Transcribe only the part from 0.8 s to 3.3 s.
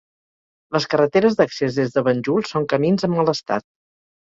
carreteres d'accés des de Banjul són camins en